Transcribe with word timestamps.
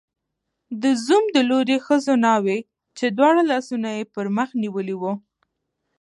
د 0.81 0.83
زوم 1.05 1.23
د 1.35 1.37
لوري 1.49 1.77
ښځو 1.85 2.13
ناوې، 2.25 2.59
چې 2.97 3.05
دواړه 3.17 3.41
لاسونه 3.51 3.89
یې 3.97 4.03
پر 4.13 4.25
مخ 4.37 4.49
نیولي 4.63 4.95
وو 4.97 5.13